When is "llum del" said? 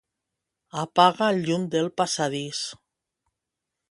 1.49-1.91